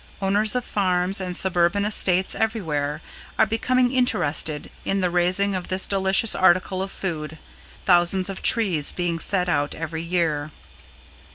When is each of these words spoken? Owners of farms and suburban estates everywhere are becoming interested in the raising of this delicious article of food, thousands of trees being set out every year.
Owners 0.19 0.55
of 0.55 0.65
farms 0.65 1.21
and 1.21 1.37
suburban 1.37 1.85
estates 1.85 2.33
everywhere 2.33 3.03
are 3.37 3.45
becoming 3.45 3.91
interested 3.91 4.71
in 4.83 4.99
the 4.99 5.11
raising 5.11 5.53
of 5.53 5.67
this 5.67 5.85
delicious 5.85 6.33
article 6.33 6.81
of 6.81 6.89
food, 6.89 7.37
thousands 7.85 8.27
of 8.27 8.41
trees 8.41 8.91
being 8.91 9.19
set 9.19 9.47
out 9.47 9.75
every 9.75 10.01
year. 10.01 10.49